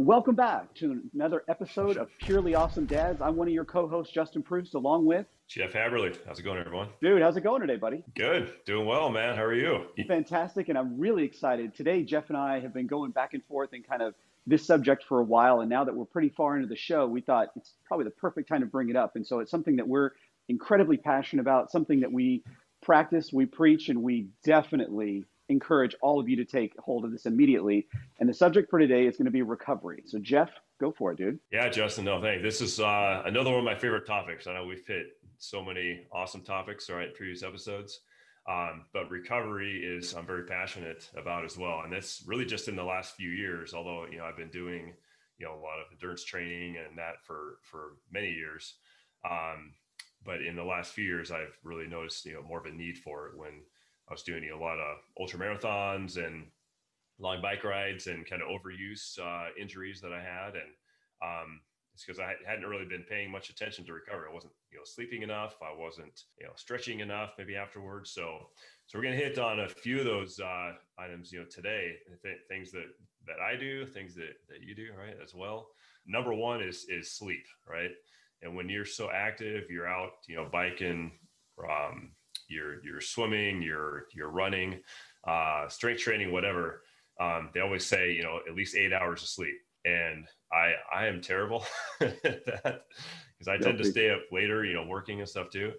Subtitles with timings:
[0.00, 3.20] Welcome back to another episode of Purely Awesome Dads.
[3.20, 6.16] I'm one of your co-hosts, Justin Proust, along with Jeff Haberly.
[6.26, 6.88] How's it going, everyone?
[7.02, 8.02] Dude, how's it going today, buddy?
[8.16, 8.50] Good.
[8.64, 9.36] Doing well, man.
[9.36, 9.84] How are you?
[10.08, 10.70] Fantastic.
[10.70, 11.74] And I'm really excited.
[11.74, 14.14] Today, Jeff and I have been going back and forth in kind of
[14.46, 15.60] this subject for a while.
[15.60, 18.48] And now that we're pretty far into the show, we thought it's probably the perfect
[18.48, 19.16] time to bring it up.
[19.16, 20.12] And so it's something that we're
[20.48, 22.42] incredibly passionate about, something that we
[22.82, 27.26] practice, we preach, and we definitely encourage all of you to take hold of this
[27.26, 27.86] immediately.
[28.20, 30.02] And the subject for today is going to be recovery.
[30.06, 31.38] So, Jeff, go for it, dude.
[31.52, 32.04] Yeah, Justin.
[32.04, 32.42] No, thanks.
[32.42, 34.46] This is uh, another one of my favorite topics.
[34.46, 38.00] I know we've hit so many awesome topics, all right, previous episodes.
[38.48, 42.76] Um, but recovery is I'm very passionate about as well, and that's really just in
[42.76, 43.74] the last few years.
[43.74, 44.94] Although you know I've been doing
[45.38, 48.74] you know a lot of endurance training and that for for many years,
[49.30, 49.72] um,
[50.24, 52.98] but in the last few years I've really noticed you know more of a need
[52.98, 53.62] for it when
[54.08, 56.46] I was doing a lot of ultra marathons and
[57.20, 60.54] long bike rides and kind of overuse uh, injuries that I had.
[60.54, 60.72] And
[61.22, 61.60] um,
[61.94, 64.26] it's because I hadn't really been paying much attention to recovery.
[64.30, 65.56] I wasn't, you know, sleeping enough.
[65.62, 68.10] I wasn't, you know, stretching enough maybe afterwards.
[68.10, 68.48] So,
[68.86, 72.38] so we're to hit on a few of those uh, items, you know, today, th-
[72.48, 72.86] things that,
[73.26, 75.68] that I do, things that, that you do, right, as well.
[76.06, 77.90] Number one is, is sleep, right?
[78.42, 81.12] And when you're so active, you're out, you know, biking,
[81.68, 82.12] um,
[82.48, 84.80] you're you're swimming, you're you're running,
[85.26, 86.82] uh, strength training, whatever.
[87.20, 91.06] Um, they always say you know at least eight hours of sleep, and I I
[91.06, 91.64] am terrible
[92.00, 92.82] at that
[93.38, 95.72] because I tend to stay up later, you know, working and stuff too.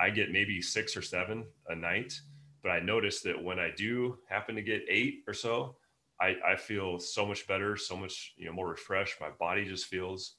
[0.00, 2.18] I get maybe six or seven a night,
[2.62, 5.76] but I notice that when I do happen to get eight or so,
[6.20, 9.20] I, I feel so much better, so much you know more refreshed.
[9.20, 10.36] My body just feels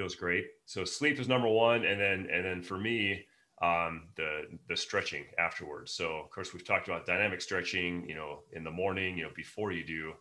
[0.00, 0.46] feels great.
[0.64, 3.26] So sleep is number one, and then and then for me,
[3.60, 5.92] um, the the stretching afterwards.
[5.92, 9.30] So of course we've talked about dynamic stretching, you know, in the morning, you know,
[9.36, 10.14] before you do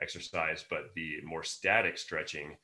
[0.00, 2.56] exercise, but the more static stretching,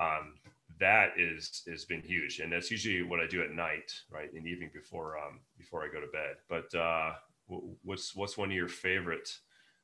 [0.00, 0.34] um,
[0.80, 4.44] that is has been huge, and that's usually what I do at night, right, in
[4.44, 6.36] the evening before um, before I go to bed.
[6.48, 7.12] But uh,
[7.82, 9.28] what's what's one of your favorite,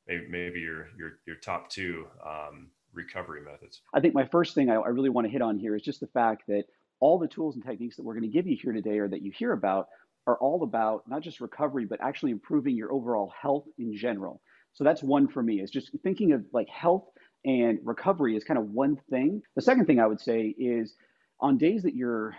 [0.09, 3.83] maybe, maybe your your your top two um, recovery methods?
[3.95, 6.01] I think my first thing I, I really want to hit on here is just
[6.01, 6.65] the fact that
[7.01, 9.23] all the tools and techniques that we're going to give you here today or that
[9.23, 9.89] you hear about
[10.27, 14.41] are all about not just recovery, but actually improving your overall health in general.
[14.75, 17.09] So that's one for me is just thinking of like health
[17.45, 19.43] and recovery is kind of one thing.
[19.57, 20.95] The second thing I would say is
[21.41, 22.37] on days that you're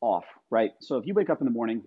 [0.00, 0.70] off, right?
[0.80, 1.82] So if you wake up in the morning,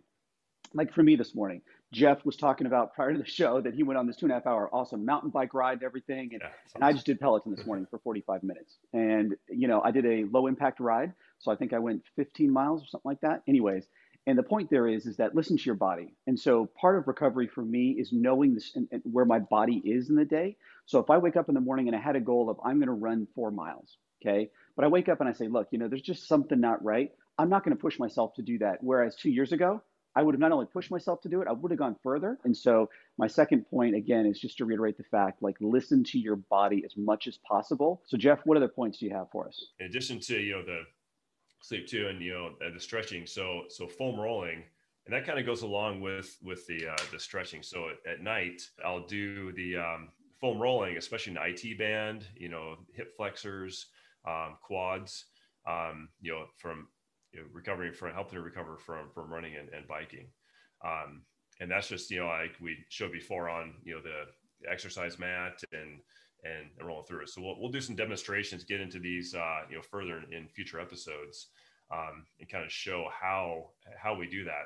[0.74, 1.62] like for me this morning,
[1.92, 4.32] Jeff was talking about prior to the show that he went on this two and
[4.32, 6.30] a half hour awesome mountain bike ride and everything.
[6.34, 8.78] And, yeah, and I just did Peloton this morning for 45 minutes.
[8.94, 11.14] And, you know, I did a low impact ride.
[11.40, 13.44] So I think I went 15 miles or something like that.
[13.48, 13.86] Anyways,
[14.26, 16.16] and the point there is, is that listen to your body.
[16.28, 19.82] And so part of recovery for me is knowing this and, and where my body
[19.84, 20.56] is in the day.
[20.86, 22.78] So if I wake up in the morning and I had a goal of I'm
[22.78, 25.78] going to run four miles, okay, but I wake up and I say, look, you
[25.78, 27.12] know, there's just something not right.
[27.38, 28.78] I'm not going to push myself to do that.
[28.82, 29.82] Whereas two years ago,
[30.16, 32.38] I would have not only pushed myself to do it, I would have gone further.
[32.44, 36.20] And so my second point again is just to reiterate the fact, like listen to
[36.20, 38.02] your body as much as possible.
[38.06, 39.72] So Jeff, what other points do you have for us?
[39.80, 40.82] In addition to you know the
[41.62, 44.64] sleep too, and you know the stretching, so so foam rolling,
[45.06, 47.64] and that kind of goes along with with the uh, the stretching.
[47.64, 50.10] So at, night, I'll do the um,
[50.40, 53.88] foam rolling, especially an IT band, you know, hip flexors,
[54.28, 55.26] um, quads,
[55.68, 56.88] um, you know, from
[57.34, 60.28] you know, recovering from helping to recover from from running and, and biking.
[60.86, 61.24] Um,
[61.60, 65.62] and that's just you know like we showed before on you know the exercise mat
[65.72, 66.00] and
[66.44, 67.30] and, and rolling through it.
[67.30, 70.48] So we'll, we'll do some demonstrations, get into these uh, you know further in, in
[70.48, 71.48] future episodes,
[71.92, 74.66] um, and kind of show how how we do that.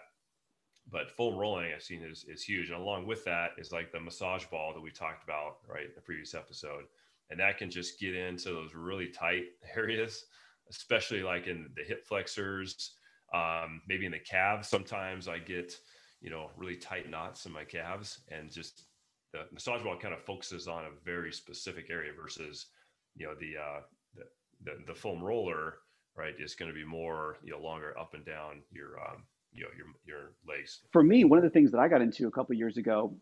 [0.89, 3.99] But foam rolling I've seen is, is huge, and along with that is like the
[3.99, 6.85] massage ball that we talked about right in the previous episode,
[7.29, 9.45] and that can just get into those really tight
[9.75, 10.25] areas
[10.69, 12.93] especially like in the hip flexors,
[13.33, 14.67] um, maybe in the calves.
[14.67, 15.75] Sometimes I get,
[16.21, 18.85] you know, really tight knots in my calves and just
[19.33, 22.67] the massage ball kind of focuses on a very specific area versus,
[23.15, 23.81] you know, the, uh,
[24.15, 24.23] the,
[24.63, 25.79] the, the foam roller,
[26.15, 29.63] right, is going to be more, you know, longer up and down your, um, you
[29.63, 30.81] know, your, your legs.
[30.91, 33.15] For me, one of the things that I got into a couple years ago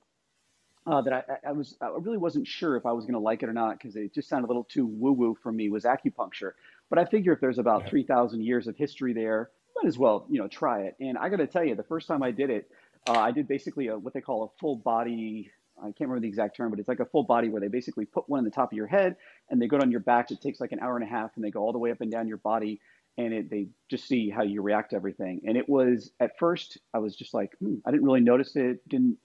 [0.88, 3.44] uh, that I, I, was I really wasn't sure if I was going to like
[3.44, 5.84] it or not because it just sounded a little too woo woo for me was
[5.84, 6.52] acupuncture.
[6.90, 7.90] But I figure if there's about yeah.
[7.90, 10.96] 3,000 years of history there, might as well, you know, try it.
[11.00, 12.70] And I got to tell you, the first time I did it,
[13.08, 15.52] uh, I did basically a, what they call a full body.
[15.78, 18.06] I can't remember the exact term, but it's like a full body where they basically
[18.06, 19.18] put one on the top of your head
[19.50, 20.32] and they go down your back.
[20.32, 22.02] It takes like an hour and a half and they go all the way up
[22.02, 22.80] and down your body
[23.18, 25.42] and it, they just see how you react to everything.
[25.46, 28.88] And it was at first, I was just like, hmm, I didn't really notice it.
[28.88, 29.18] Didn't,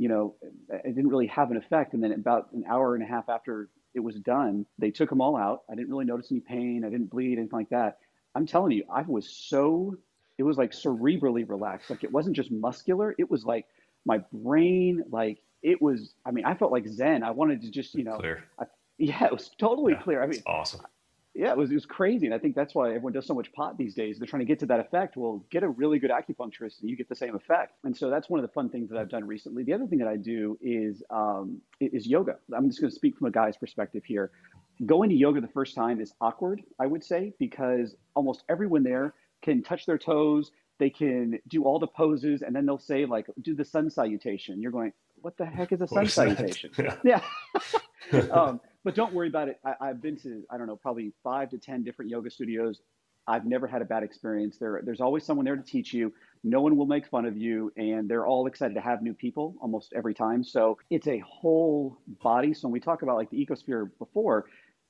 [0.00, 0.34] you know,
[0.70, 1.92] it didn't really have an effect.
[1.92, 5.20] And then about an hour and a half after it was done, they took them
[5.20, 5.64] all out.
[5.70, 6.84] I didn't really notice any pain.
[6.86, 7.98] I didn't bleed, anything like that.
[8.34, 9.98] I'm telling you, I was so,
[10.38, 11.90] it was like cerebrally relaxed.
[11.90, 13.66] Like it wasn't just muscular, it was like
[14.06, 17.22] my brain, like it was, I mean, I felt like Zen.
[17.22, 18.44] I wanted to just, you know, clear.
[18.58, 18.64] I,
[18.96, 20.22] yeah, it was totally yeah, clear.
[20.22, 20.80] I mean, awesome
[21.34, 22.26] yeah, it was, it was crazy.
[22.26, 24.18] And I think that's why everyone does so much pot these days.
[24.18, 25.16] They're trying to get to that effect.
[25.16, 27.74] Well, get a really good acupuncturist and you get the same effect.
[27.84, 29.62] And so that's one of the fun things that I've done recently.
[29.62, 32.36] The other thing that I do is, um, is yoga.
[32.54, 34.32] I'm just going to speak from a guy's perspective here.
[34.84, 39.14] Going to yoga the first time is awkward, I would say, because almost everyone there
[39.42, 40.50] can touch their toes.
[40.78, 44.60] They can do all the poses and then they'll say like, do the sun salutation.
[44.60, 44.92] You're going,
[45.22, 46.70] what the heck is a sun salutation?
[47.04, 47.20] yeah.
[48.12, 48.20] yeah.
[48.32, 49.60] um, but don't worry about it.
[49.64, 52.80] I, have been to, I don't know, probably five to 10 different yoga studios.
[53.26, 54.56] I've never had a bad experience.
[54.58, 56.12] There, there's always someone there to teach you.
[56.42, 59.54] No one will make fun of you, and they're all excited to have new people
[59.60, 60.42] almost every time.
[60.42, 62.54] So it's a whole body.
[62.54, 64.46] So when we talk about like the ecosphere before,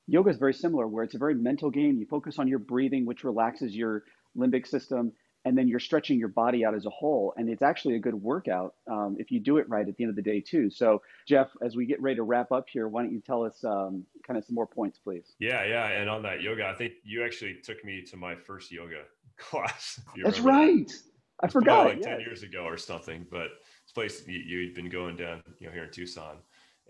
[0.06, 1.98] yoga is very similar, where it's a very mental game.
[1.98, 4.04] You focus on your breathing, which relaxes your
[4.38, 5.12] limbic system,
[5.44, 8.14] and then you're stretching your body out as a whole and it's actually a good
[8.14, 10.70] workout um, if you do it right at the end of the day too.
[10.70, 13.62] So jeff as we get ready to wrap up here why don't you tell us
[13.64, 15.34] um, kind of some more points please?
[15.38, 18.70] Yeah yeah and on that yoga i think you actually took me to my first
[18.70, 19.02] yoga
[19.38, 20.88] class that's right.
[20.88, 20.94] That.
[21.42, 23.48] i forgot like 10 years ago or something but
[23.84, 26.36] this place you, had been going down you know here in tucson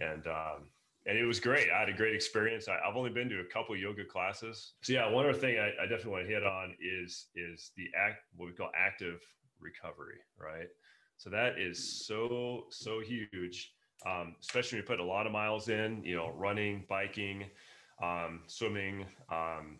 [0.00, 0.68] and um,
[1.06, 1.68] and it was great.
[1.74, 2.68] I had a great experience.
[2.68, 4.72] I, have only been to a couple yoga classes.
[4.82, 7.84] So yeah, one other thing I, I, definitely want to hit on is is the
[7.96, 9.20] act what we call active
[9.60, 10.68] recovery, right?
[11.16, 13.72] So that is so so huge,
[14.06, 16.02] um, especially when you put a lot of miles in.
[16.04, 17.46] You know, running, biking,
[18.02, 19.78] um, swimming, um,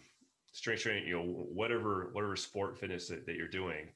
[0.53, 1.07] strength training.
[1.07, 3.89] You know, whatever whatever sport fitness that, that you're doing.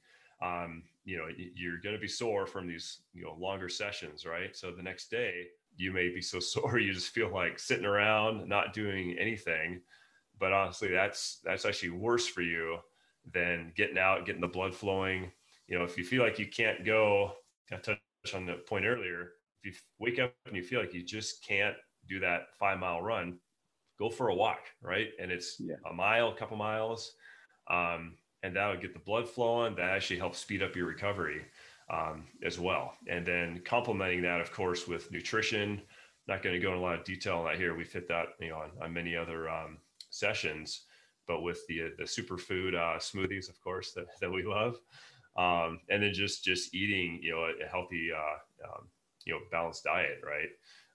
[0.43, 4.55] Um, you know, you're going to be sore from these you know longer sessions, right?
[4.55, 8.47] So the next day you may be so sore you just feel like sitting around
[8.47, 9.81] not doing anything.
[10.39, 12.77] But honestly that's that's actually worse for you
[13.31, 15.31] than getting out getting the blood flowing.
[15.67, 17.33] You know if you feel like you can't go
[17.71, 17.99] i touched
[18.35, 19.31] on the point earlier
[19.63, 21.75] if you wake up and you feel like you just can't
[22.07, 23.39] do that five mile run
[23.97, 25.09] go for a walk right?
[25.19, 25.75] And it's yeah.
[25.89, 27.13] a mile a couple miles
[27.69, 28.13] um,
[28.43, 29.75] and that would get the blood flowing.
[29.75, 31.41] That actually helps speed up your recovery
[31.89, 32.93] um, as well.
[33.07, 35.81] And then complementing that, of course, with nutrition.
[36.27, 37.75] Not going to go in a lot of detail on that here.
[37.75, 39.77] We've hit that, you know, on, on many other um,
[40.09, 40.85] sessions,
[41.27, 44.77] but with the the superfood uh, smoothies, of course, that, that we love,
[45.37, 48.87] um, and then just just eating, you know, a, a healthy, uh, um,
[49.25, 50.49] you know, balanced diet, right?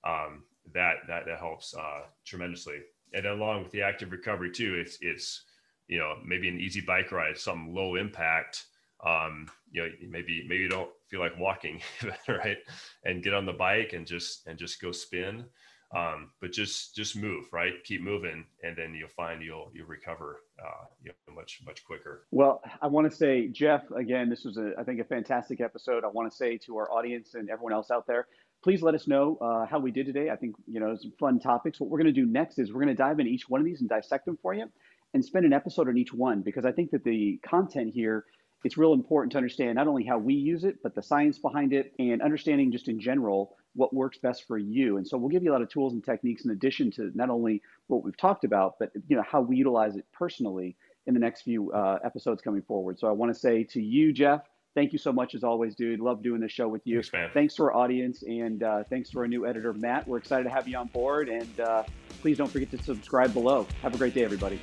[0.04, 2.78] Um, that that that helps uh, tremendously.
[3.12, 5.44] And then along with the active recovery too, it's it's
[5.86, 8.64] you know maybe an easy bike ride, some low impact
[9.06, 11.80] um, you know maybe maybe you don't feel like walking
[12.28, 12.58] right?
[13.04, 15.44] And get on the bike and just and just go spin.
[15.92, 17.72] Um, but just just move right?
[17.84, 22.26] Keep moving and then you'll find you'll you'll recover uh, you know, much much quicker.
[22.30, 26.04] Well i want to say jeff again this was a i think a fantastic episode.
[26.04, 28.26] I want to say to our audience and everyone else out there
[28.62, 30.28] please let us know uh, how we did today.
[30.28, 31.80] I think you know some fun topics.
[31.80, 33.64] What we're going to do next is we're going to dive into each one of
[33.64, 34.66] these and dissect them for you
[35.14, 38.24] and spend an episode on each one because i think that the content here
[38.64, 41.72] it's real important to understand not only how we use it, but the science behind
[41.72, 44.96] it and understanding just in general what works best for you.
[44.96, 47.30] And so we'll give you a lot of tools and techniques in addition to not
[47.30, 51.20] only what we've talked about, but you know how we utilize it personally in the
[51.20, 52.98] next few uh, episodes coming forward.
[52.98, 54.42] So I want to say to you, Jeff,
[54.74, 56.00] thank you so much as always, dude.
[56.00, 57.02] Love doing this show with you.
[57.02, 60.06] Thanks, thanks to our audience and uh, thanks to our new editor, Matt.
[60.06, 61.28] We're excited to have you on board.
[61.28, 61.84] And uh,
[62.20, 63.66] please don't forget to subscribe below.
[63.82, 64.60] Have a great day, everybody.